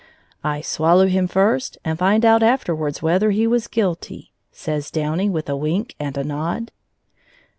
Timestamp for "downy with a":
4.89-5.55